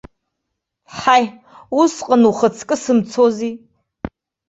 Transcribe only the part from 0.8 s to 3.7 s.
Ҳаи, усҟан ухаҵкы сымцози!